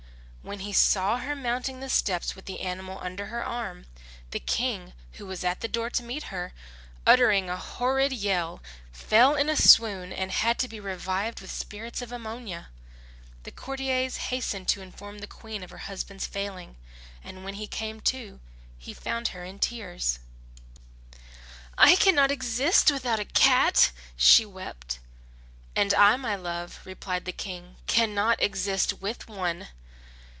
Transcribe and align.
When 0.43 0.61
he 0.61 0.73
saw 0.73 1.19
her 1.19 1.35
mounting 1.35 1.79
the 1.81 1.89
steps 1.89 2.35
with 2.35 2.45
the 2.45 2.61
animal 2.61 2.97
under 2.97 3.27
her 3.27 3.45
arm, 3.45 3.85
the 4.31 4.39
King, 4.39 4.93
who 5.13 5.27
was 5.27 5.43
at 5.43 5.61
the 5.61 5.67
door 5.67 5.91
to 5.91 6.01
meet 6.01 6.23
her, 6.23 6.51
uttering 7.05 7.47
a 7.47 7.55
horrid 7.57 8.11
yell, 8.11 8.59
fell 8.91 9.35
in 9.35 9.49
a 9.49 9.55
swoon 9.55 10.11
and 10.11 10.31
had 10.31 10.57
to 10.57 10.67
be 10.67 10.79
revived 10.79 11.41
with 11.41 11.51
spirits 11.51 12.01
of 12.01 12.11
ammonia. 12.11 12.69
The 13.43 13.51
courtiers 13.51 14.17
hastened 14.17 14.67
to 14.69 14.81
inform 14.81 15.19
the 15.19 15.27
Queen 15.27 15.61
of 15.61 15.69
her 15.69 15.77
husband's 15.85 16.25
failing, 16.25 16.75
and 17.23 17.43
when 17.43 17.53
he 17.53 17.67
came 17.67 18.01
to, 18.01 18.39
he 18.79 18.95
found 18.95 19.29
her 19.29 19.43
in 19.45 19.59
tears. 19.59 20.17
"I 21.77 21.95
cannot 21.95 22.31
exist 22.31 22.89
without 22.91 23.19
a 23.19 23.25
cat!" 23.25 23.91
she 24.17 24.47
wept. 24.47 24.97
"And 25.75 25.93
I, 25.93 26.17
my 26.17 26.33
love," 26.35 26.79
replied 26.83 27.25
the 27.25 27.31
King, 27.31 27.75
"cannot 27.85 28.41
exist 28.41 28.93
with 29.03 29.27
one!" 29.27 29.67